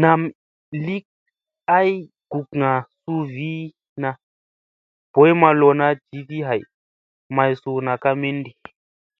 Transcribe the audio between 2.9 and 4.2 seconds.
su vii na,